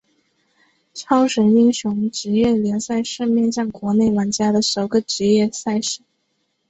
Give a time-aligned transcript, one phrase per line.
[0.95, 6.01] 超神英雄职业联赛是面向国内玩家的首个职业赛事。